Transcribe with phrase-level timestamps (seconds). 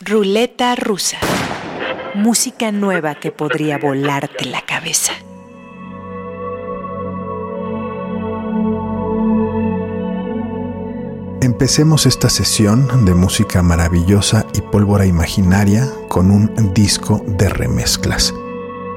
[0.00, 1.18] Ruleta rusa.
[2.14, 5.12] Música nueva que podría volarte la cabeza.
[11.40, 18.32] Empecemos esta sesión de música maravillosa y pólvora imaginaria con un disco de remezclas.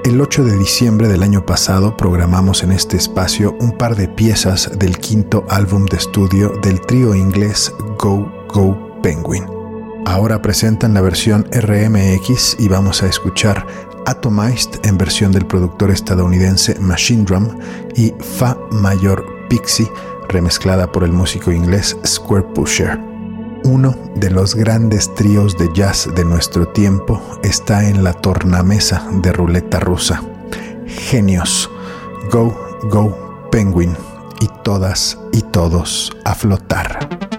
[0.04, 4.77] El 8 de diciembre del año pasado programamos en este espacio un par de piezas
[4.77, 9.61] del quinto álbum de estudio del trío inglés Go Go Penguin.
[10.05, 13.65] Ahora presentan la versión RMX y vamos a escuchar
[14.05, 17.47] Atomized en versión del productor estadounidense Machine Drum
[17.96, 19.91] y Fa Mayor Pixie
[20.27, 23.00] remezclada por el músico inglés Square Pusher.
[23.64, 29.32] Uno de los grandes tríos de jazz de nuestro tiempo está en la tornamesa de
[29.32, 30.24] ruleta rusa.
[30.88, 31.69] Genios,
[32.31, 32.58] Go,
[32.89, 33.95] Go, Penguin
[34.39, 37.30] y todas y todos a flotar.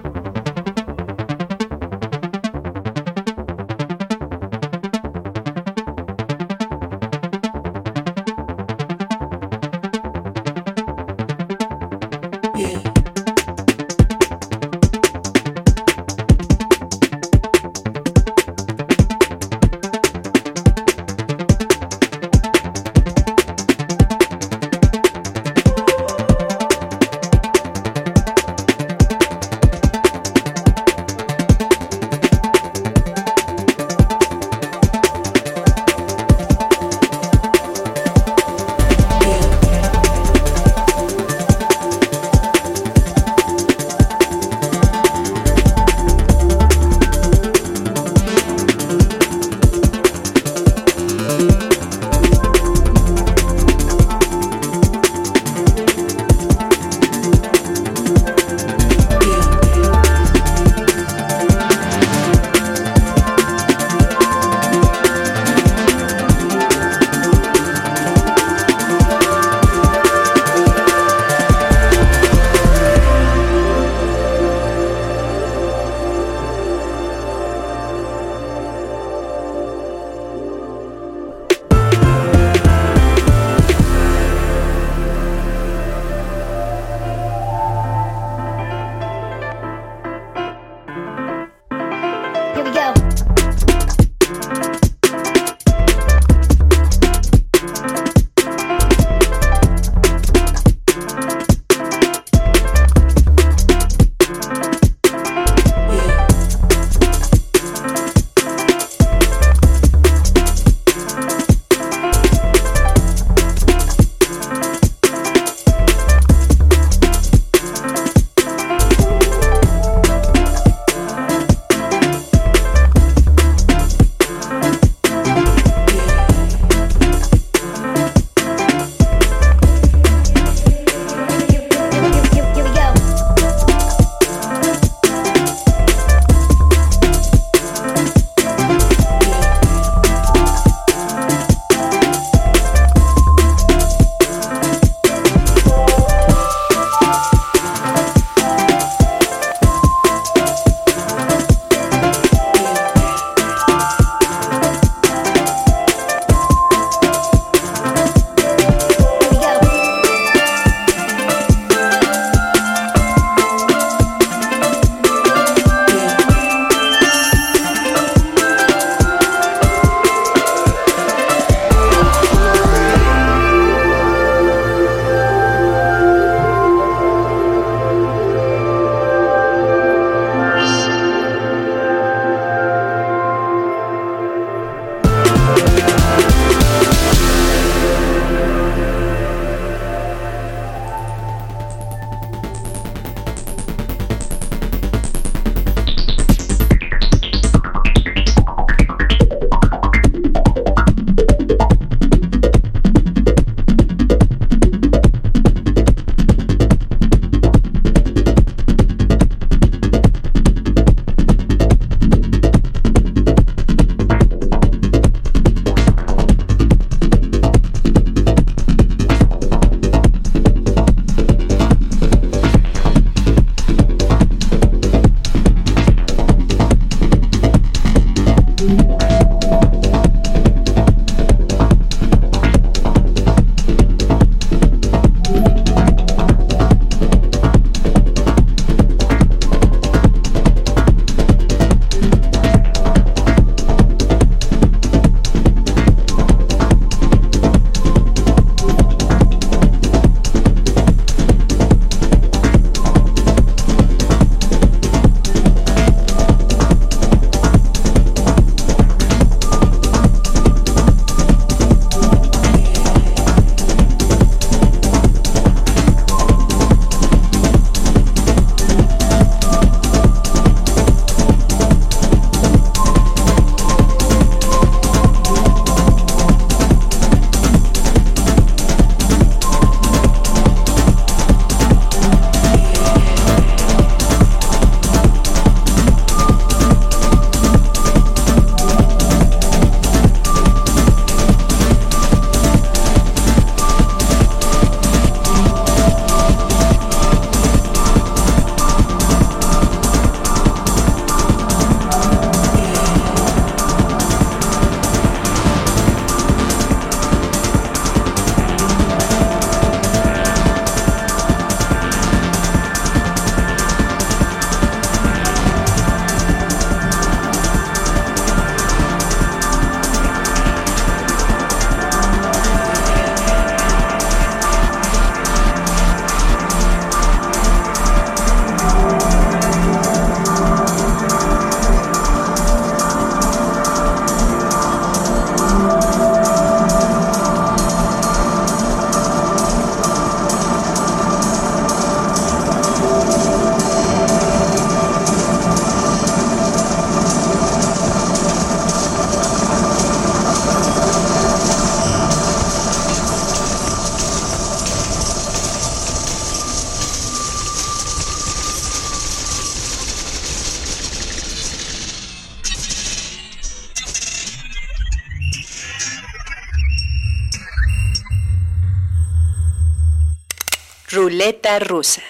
[371.23, 372.01] Ruleta rusa.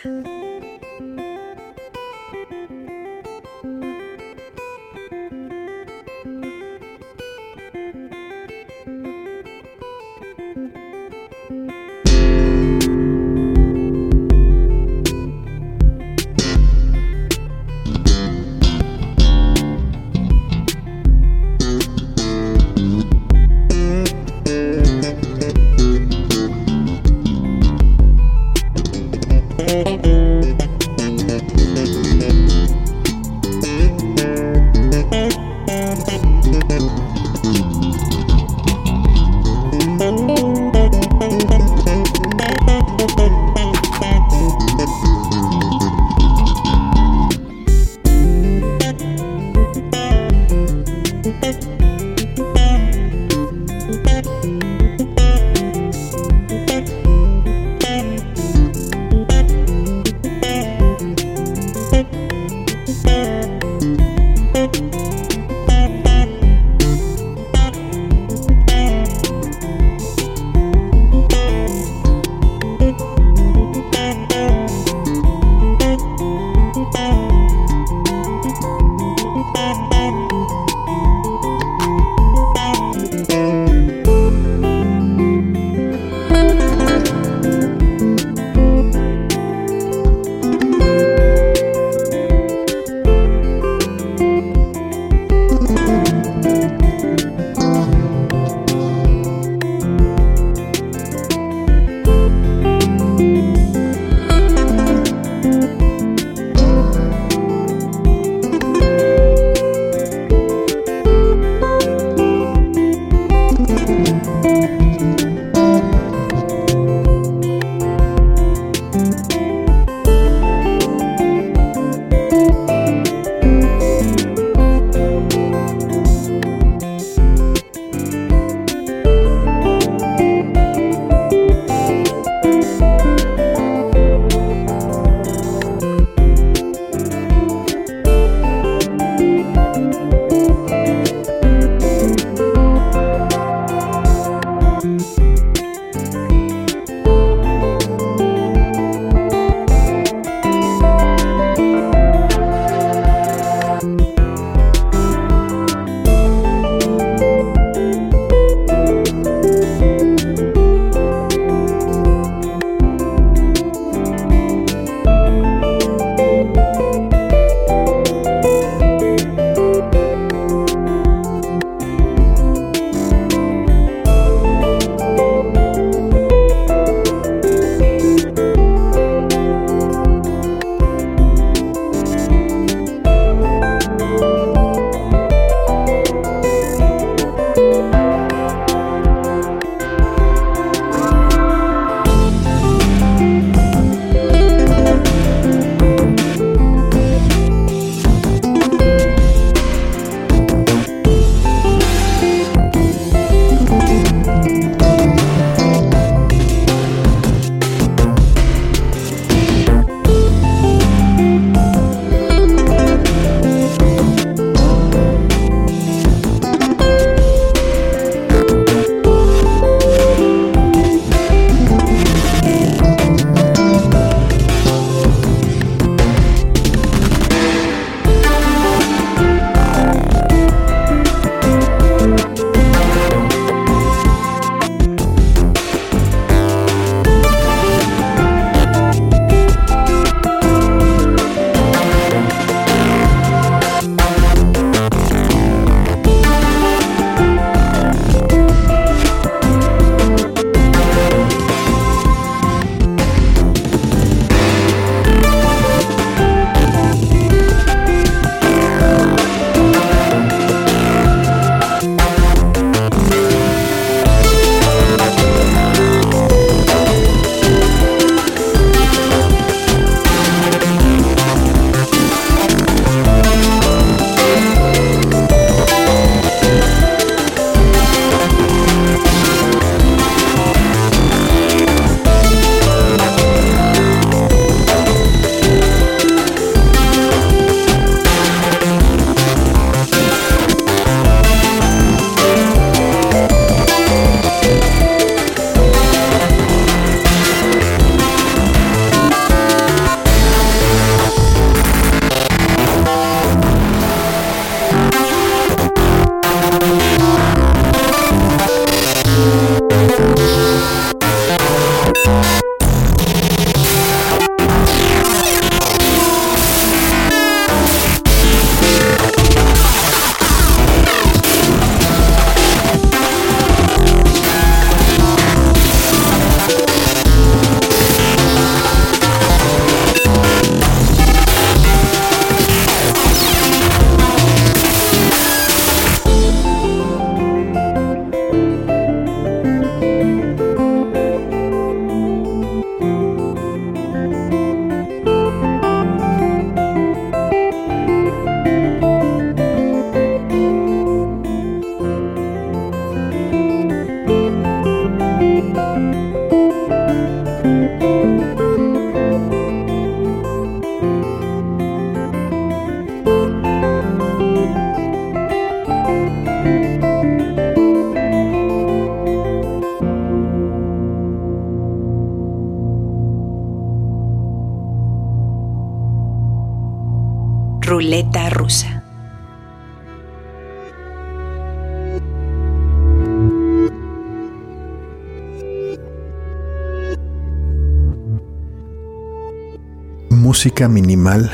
[390.24, 391.30] Música minimal,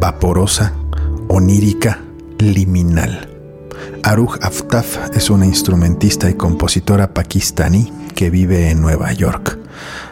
[0.00, 0.72] vaporosa,
[1.26, 1.98] onírica,
[2.38, 3.28] liminal.
[4.04, 9.58] Aruj Aftaf es una instrumentista y compositora pakistaní que vive en Nueva York.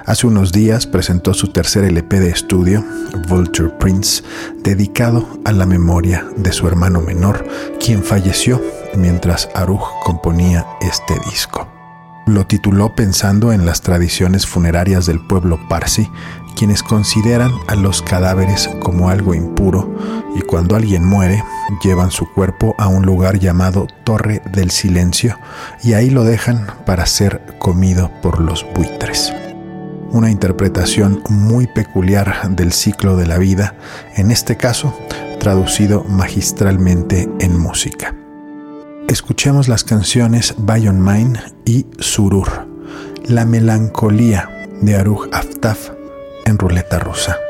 [0.07, 2.85] Hace unos días presentó su tercer LP de estudio,
[3.29, 4.25] Vulture Prince,
[4.61, 7.47] dedicado a la memoria de su hermano menor,
[7.79, 8.61] quien falleció
[8.97, 11.69] mientras Aruj componía este disco.
[12.27, 16.11] Lo tituló pensando en las tradiciones funerarias del pueblo parsi,
[16.57, 19.95] quienes consideran a los cadáveres como algo impuro
[20.35, 21.45] y cuando alguien muere
[21.85, 25.39] llevan su cuerpo a un lugar llamado Torre del Silencio
[25.85, 29.33] y ahí lo dejan para ser comido por los buitres
[30.17, 33.75] una interpretación muy peculiar del ciclo de la vida,
[34.15, 34.97] en este caso
[35.39, 38.15] traducido magistralmente en música.
[39.09, 42.67] Escuchemos las canciones Bayon Mine y Surur,
[43.29, 45.96] la melancolía de Aruj Aftaf
[46.47, 47.46] en ruleta rusa.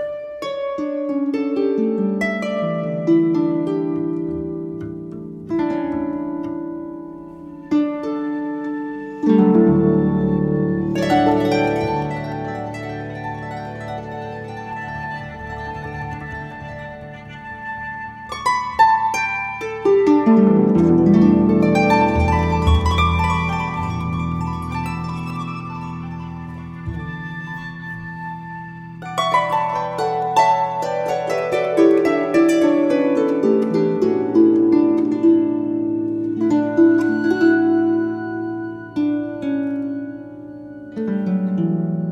[41.07, 42.06] うん。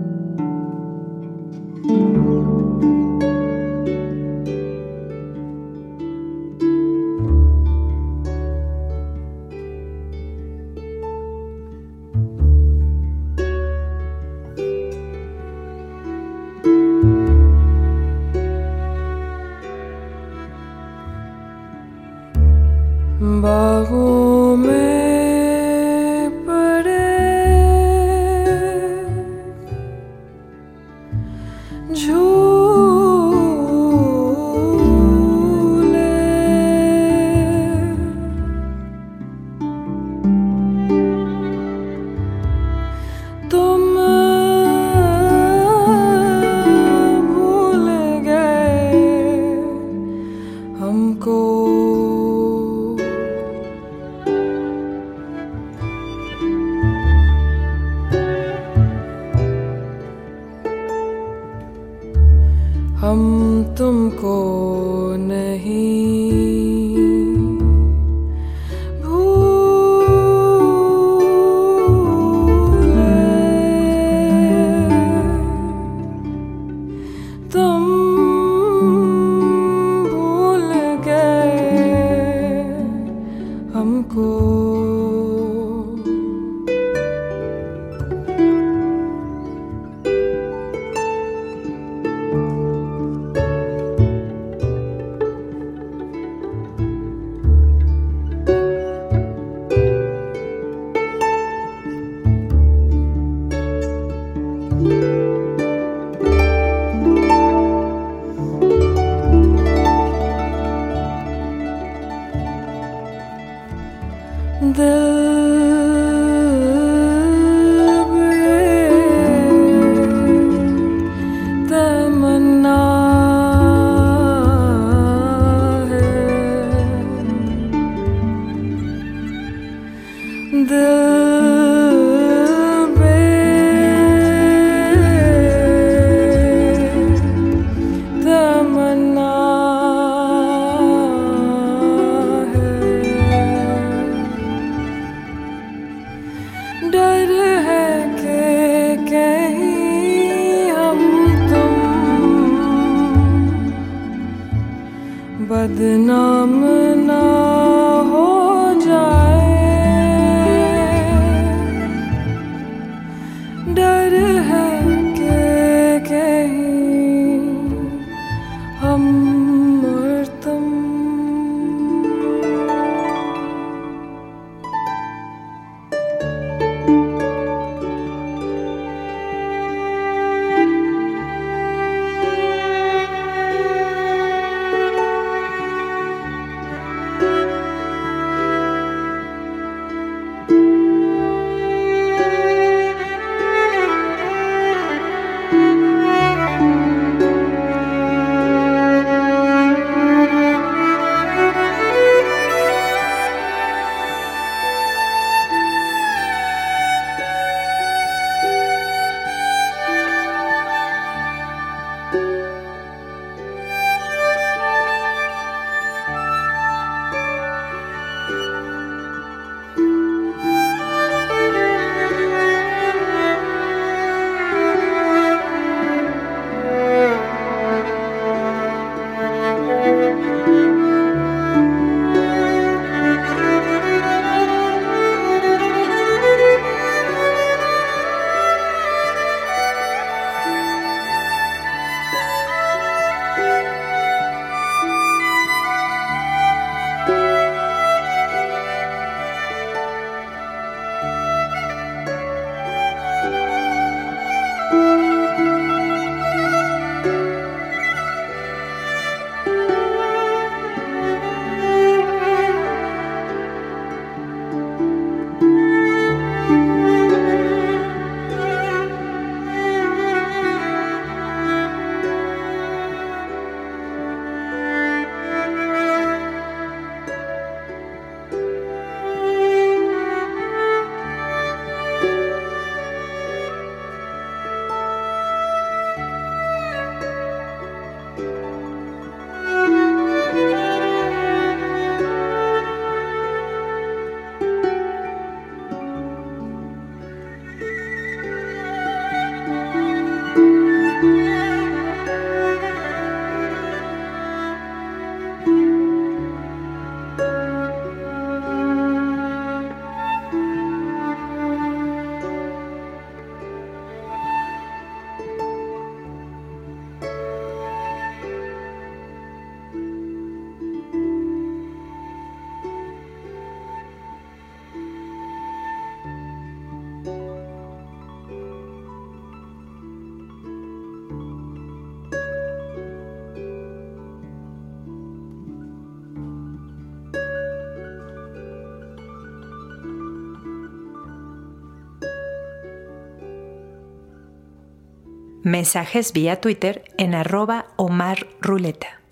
[345.55, 349.04] Mensajes vía Twitter en arroba Omar Ruleta.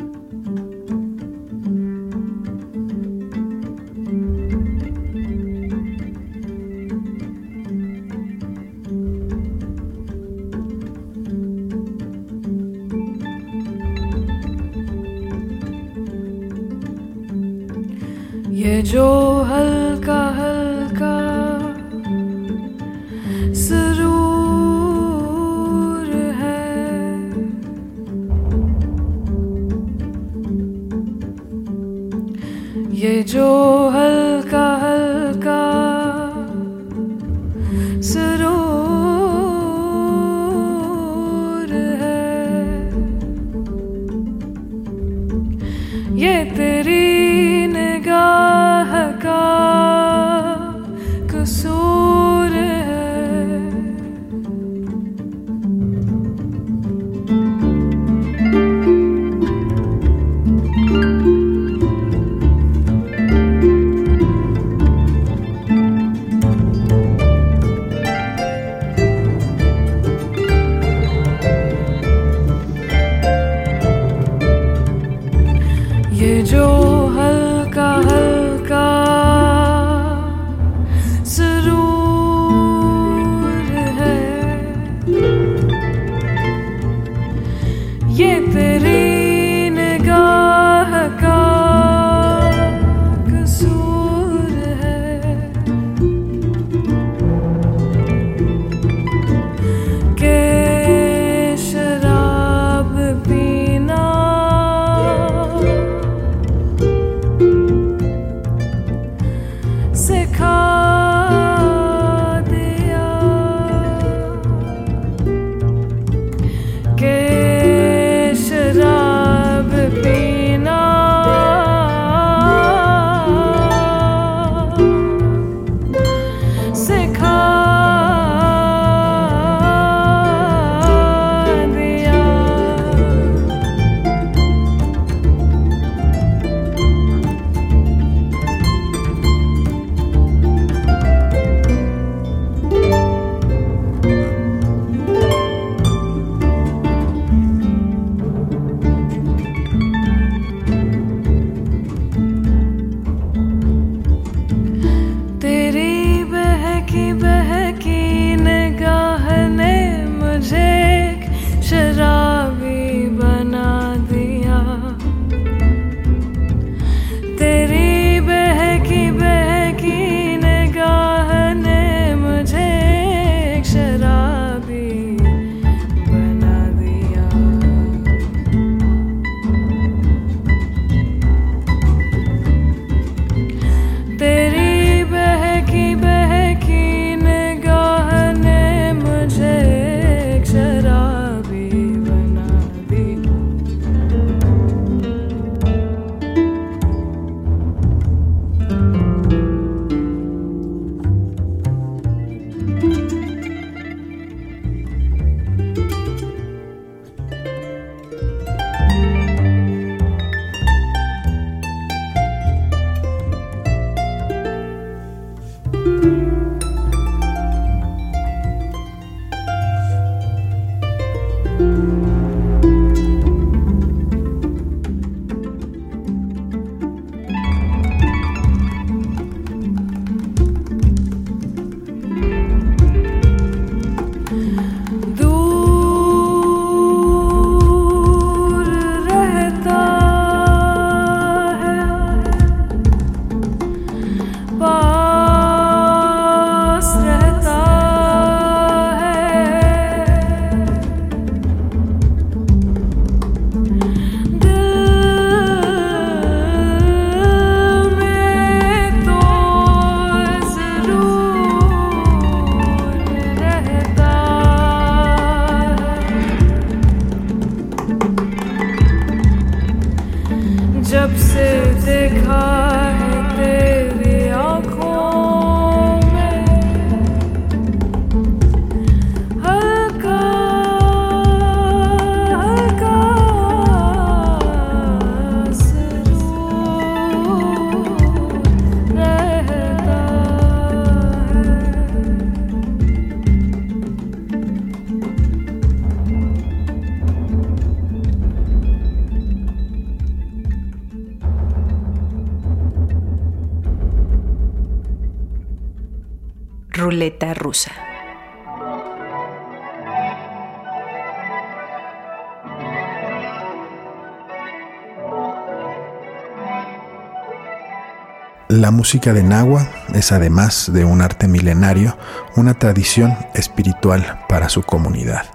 [318.73, 321.99] La música de Nahua es además de un arte milenario,
[322.37, 325.27] una tradición espiritual para su comunidad.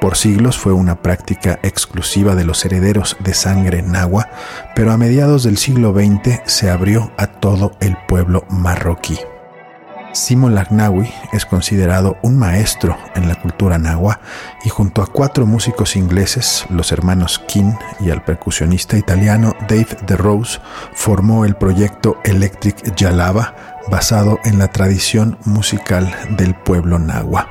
[0.00, 4.30] Por siglos fue una práctica exclusiva de los herederos de sangre nahua,
[4.76, 9.18] pero a mediados del siglo XX se abrió a todo el pueblo marroquí.
[10.12, 14.20] Simon Lagnawi es considerado un maestro en la cultura nahua
[14.64, 20.60] y junto a cuatro músicos ingleses, los hermanos King y al percusionista italiano Dave DeRose,
[20.92, 23.54] formó el proyecto Electric Yalaba
[23.88, 27.48] basado en la tradición musical del pueblo nahua.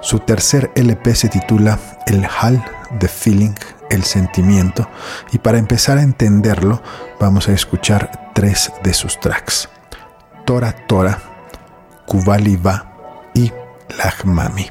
[0.00, 2.64] Su tercer LP se titula El Hal,
[2.98, 3.54] The Feeling,
[3.90, 4.88] El Sentimiento,
[5.30, 6.82] y para empezar a entenderlo
[7.20, 9.68] vamos a escuchar tres de sus tracks.
[10.44, 11.31] Tora Tora,
[12.06, 12.92] Kubaliba
[13.34, 13.52] y
[13.98, 14.66] Lagmami.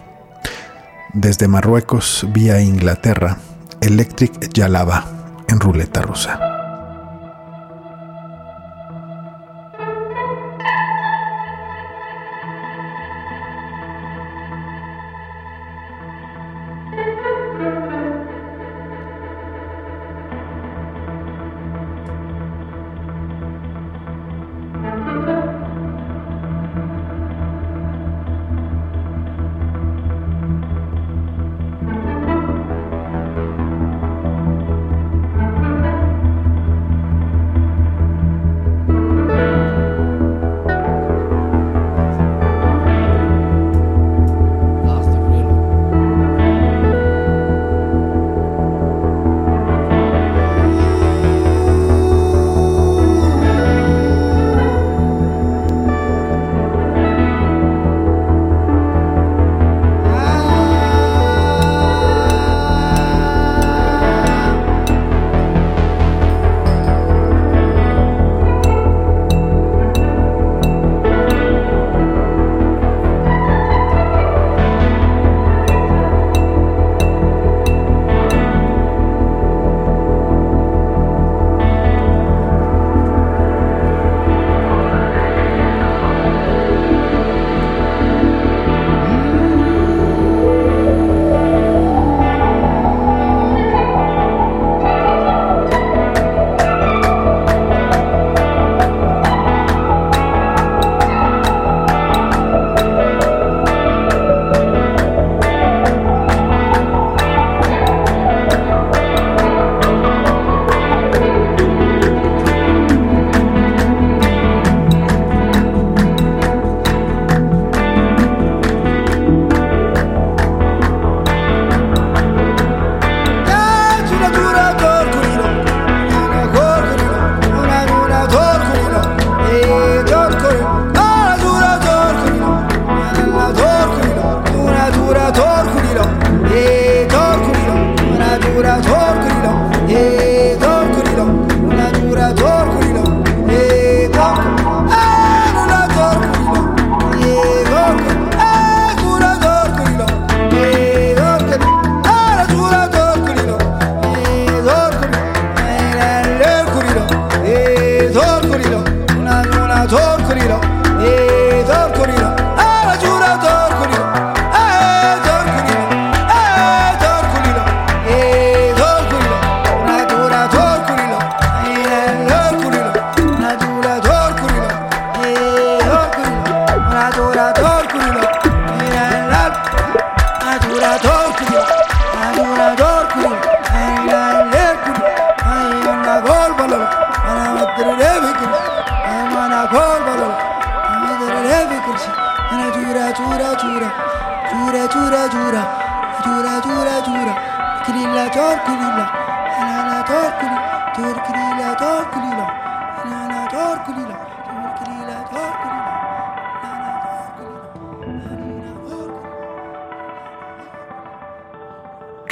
[1.14, 3.38] Desde Marruecos vía Inglaterra,
[3.82, 5.06] Electric Yalaba
[5.48, 6.51] en ruleta rusa.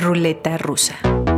[0.09, 1.28] Ruleta rusa.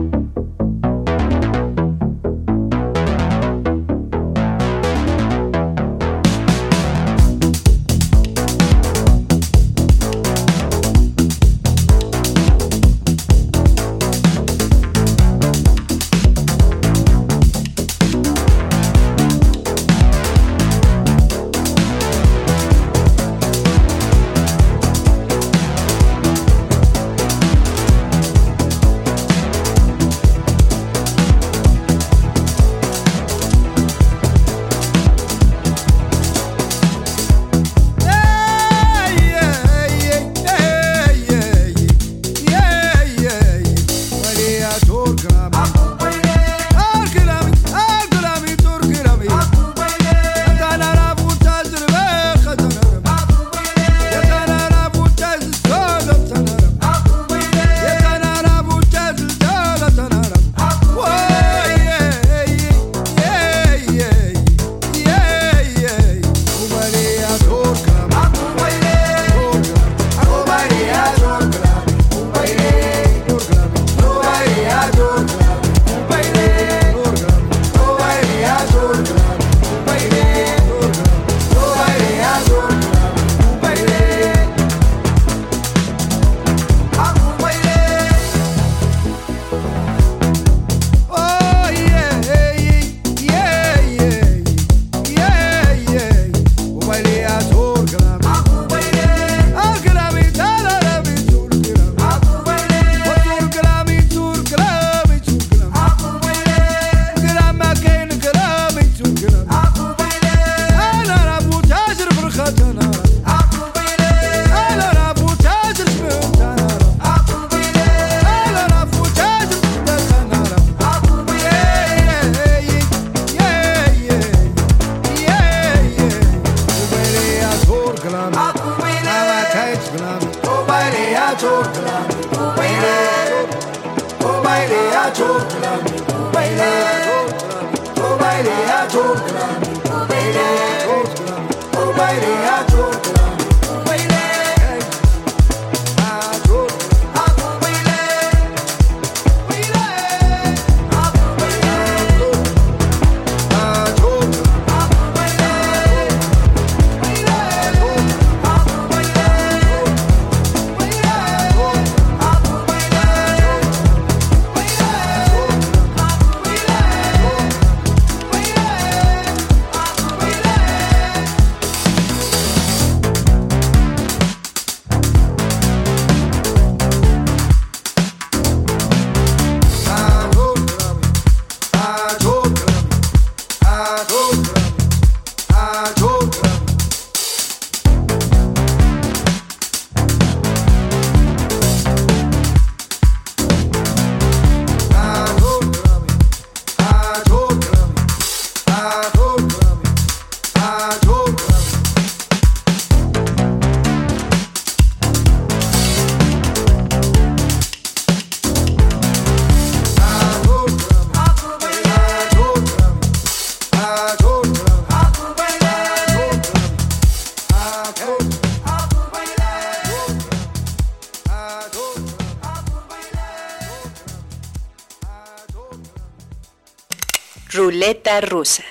[228.22, 228.63] Ruleta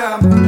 [0.00, 0.39] я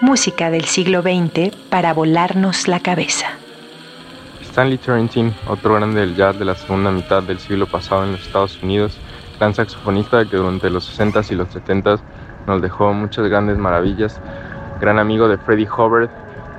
[0.00, 3.26] música del siglo XX para volarnos la cabeza.
[4.42, 8.20] Stanley Turrentine, otro grande del jazz de la segunda mitad del siglo pasado en los
[8.20, 8.96] Estados Unidos,
[9.38, 12.00] gran saxofonista que durante los 60s y los 70s
[12.46, 14.20] nos dejó muchas grandes maravillas,
[14.80, 16.10] gran amigo de Freddie Hubbard,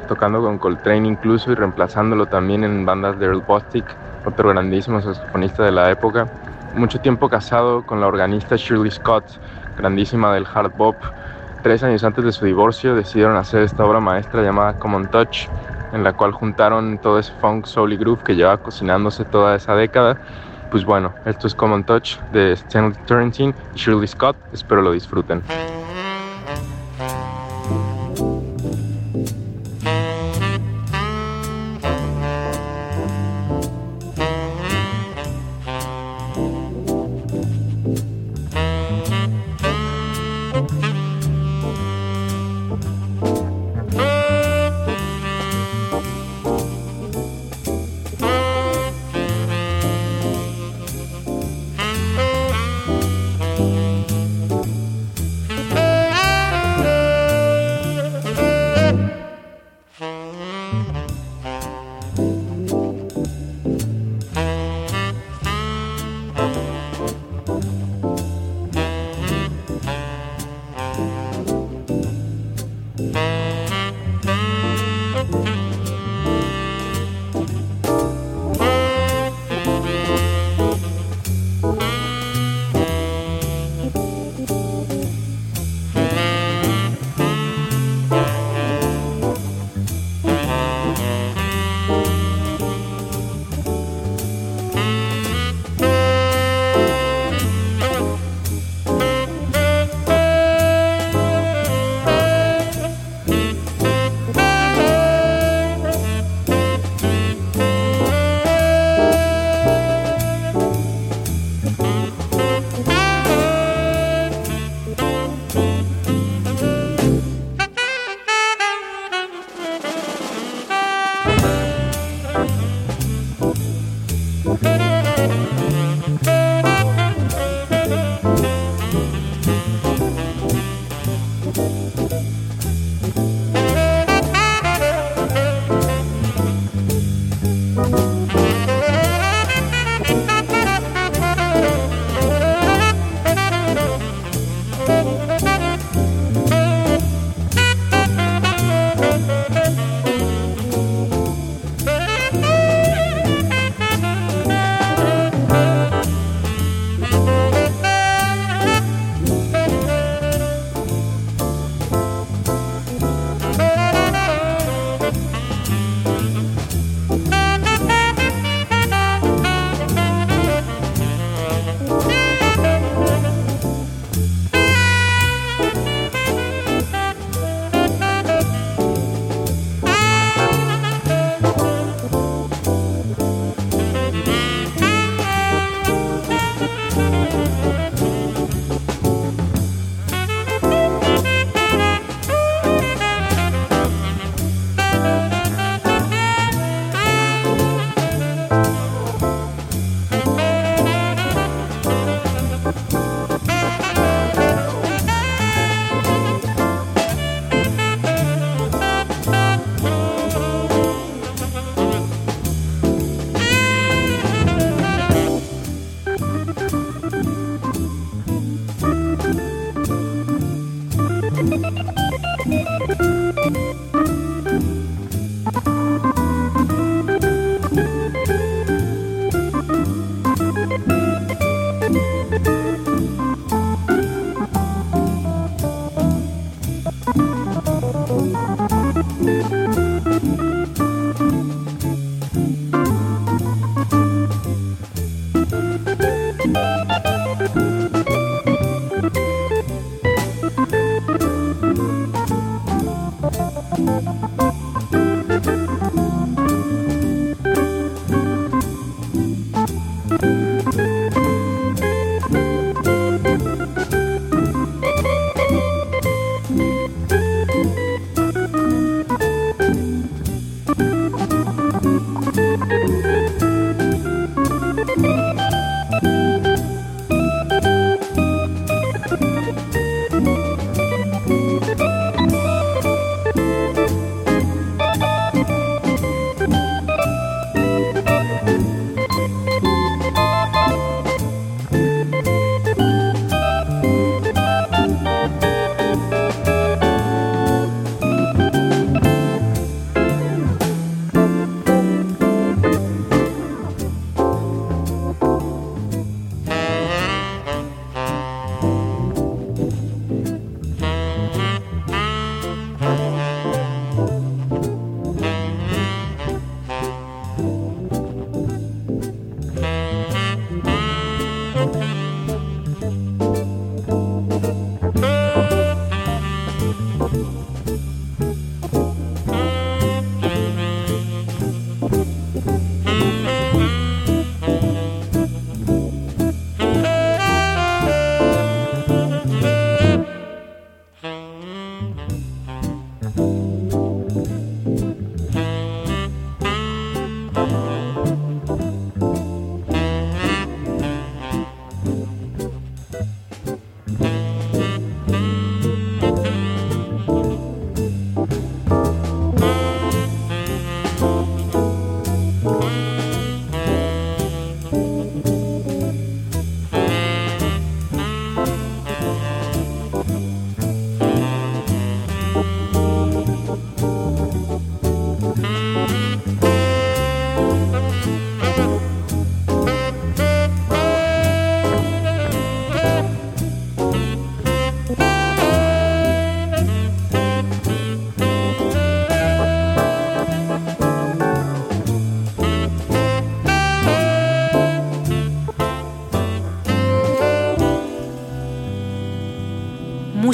[0.10, 3.86] tocando con Coltrane incluso y reemplazándolo también en bandas de Earl Bostic,
[4.26, 6.28] otro grandísimo saxofonista de la época,
[6.76, 9.26] mucho tiempo casado con la organista Shirley Scott,
[9.78, 10.96] grandísima del hard bop.
[11.62, 15.48] Tres años antes de su divorcio decidieron hacer esta obra maestra llamada Common Touch,
[15.92, 19.76] en la cual juntaron todo ese funk, soul y groove que llevaba cocinándose toda esa
[19.76, 20.18] década.
[20.72, 24.38] Pues bueno, esto es Common Touch de Stanley Turrentine y Shirley Scott.
[24.54, 25.44] Espero lo disfruten.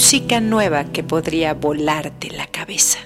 [0.06, 3.00] Música nueva que podría volarte la cabeza.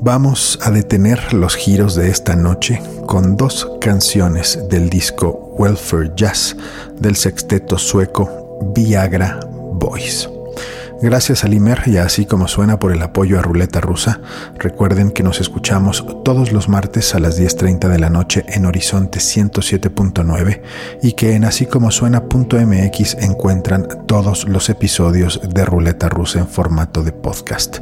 [0.00, 6.56] Vamos a detener los giros de esta noche con dos canciones del disco Welfare Jazz
[6.98, 9.40] del sexteto sueco Viagra
[9.74, 10.26] Boys.
[11.02, 14.20] Gracias a Limer y así como suena por el apoyo a Ruleta Rusa.
[14.58, 19.18] Recuerden que nos escuchamos todos los martes a las 10.30 de la noche en Horizonte
[19.18, 20.60] 107.9
[21.02, 27.02] y que en así como suena.mx encuentran todos los episodios de Ruleta Rusa en formato
[27.02, 27.78] de podcast.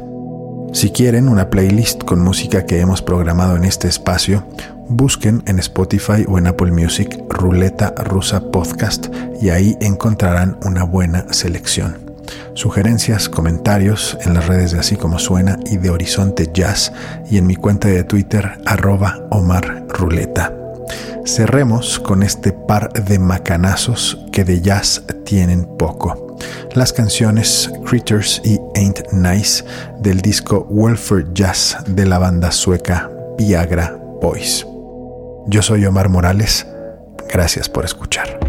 [0.71, 4.47] Si quieren una playlist con música que hemos programado en este espacio,
[4.87, 9.07] busquen en Spotify o en Apple Music Ruleta Rusa Podcast
[9.41, 12.08] y ahí encontrarán una buena selección.
[12.53, 16.91] Sugerencias, comentarios en las redes de Así como Suena y de Horizonte Jazz
[17.29, 20.53] y en mi cuenta de Twitter arroba Omar Ruleta.
[21.25, 26.29] Cerremos con este par de macanazos que de jazz tienen poco
[26.73, 29.63] las canciones Critters y Ain't Nice
[29.99, 34.65] del disco Welfare Jazz de la banda sueca Viagra Boys.
[35.47, 36.65] Yo soy Omar Morales,
[37.27, 38.48] gracias por escuchar.